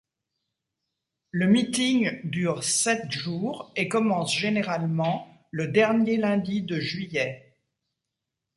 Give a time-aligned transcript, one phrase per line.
[1.29, 7.55] Le meeting dure sept jours et commence généralement le dernier lundi de juillet.